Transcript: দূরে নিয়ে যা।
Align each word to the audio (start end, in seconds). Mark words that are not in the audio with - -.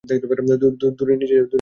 দূরে 0.97 1.13
নিয়ে 1.19 1.31
যা। 1.31 1.41